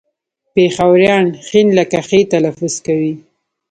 پېښوريان 0.53 1.25
ښ 1.47 1.49
لکه 1.77 1.99
خ 2.07 2.09
تلفظ 2.33 2.73
کوي 2.85 3.13